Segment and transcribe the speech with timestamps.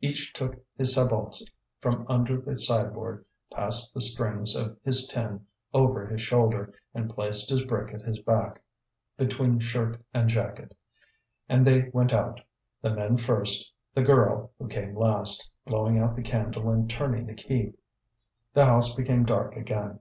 [0.00, 1.50] Each took his sabots
[1.82, 7.50] from under the sideboard, passed the strings of his tin over his shoulder and placed
[7.50, 8.62] his brick at his back,
[9.18, 10.74] between shirt and jacket.
[11.50, 12.40] And they went out,
[12.80, 17.34] the men first, the girl, who came last, blowing out the candle and turning the
[17.34, 17.74] key.
[18.54, 20.00] The house became dark again.